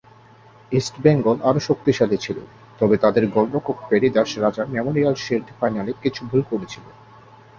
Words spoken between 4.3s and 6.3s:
রাজা Memorial shield ফাইনালে কিছু